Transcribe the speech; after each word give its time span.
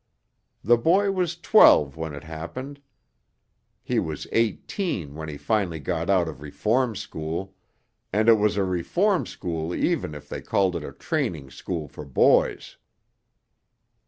The 0.63 0.77
boy 0.79 1.11
was 1.11 1.37
twelve 1.39 1.95
when 1.95 2.15
it 2.15 2.23
happened. 2.23 2.81
He 3.83 3.99
was 3.99 4.25
eighteen 4.31 5.13
when 5.13 5.29
he 5.29 5.37
finally 5.37 5.77
got 5.79 6.09
out 6.09 6.27
of 6.27 6.41
reform 6.41 6.95
school, 6.95 7.53
and 8.11 8.27
it 8.27 8.39
was 8.39 8.57
a 8.57 8.63
reform 8.63 9.27
school 9.27 9.75
even 9.75 10.15
if 10.15 10.27
they 10.27 10.41
called 10.41 10.75
it 10.75 10.83
a 10.83 10.91
training 10.91 11.51
school 11.51 11.87
for 11.87 12.03
boys." 12.03 12.77